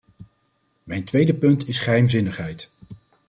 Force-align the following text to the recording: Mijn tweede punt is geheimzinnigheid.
Mijn 0.83 1.03
tweede 1.03 1.33
punt 1.33 1.67
is 1.67 1.79
geheimzinnigheid. 1.79 2.71